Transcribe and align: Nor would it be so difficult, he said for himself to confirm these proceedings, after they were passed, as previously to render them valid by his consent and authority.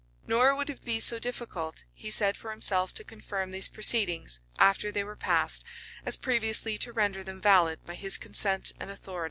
Nor 0.25 0.55
would 0.55 0.71
it 0.71 0.83
be 0.83 0.99
so 0.99 1.19
difficult, 1.19 1.83
he 1.93 2.09
said 2.09 2.35
for 2.35 2.49
himself 2.49 2.91
to 2.95 3.03
confirm 3.03 3.51
these 3.51 3.67
proceedings, 3.67 4.39
after 4.57 4.91
they 4.91 5.03
were 5.03 5.15
passed, 5.15 5.63
as 6.07 6.17
previously 6.17 6.75
to 6.79 6.91
render 6.91 7.23
them 7.23 7.39
valid 7.39 7.85
by 7.85 7.93
his 7.93 8.17
consent 8.17 8.71
and 8.79 8.89
authority. 8.89 9.19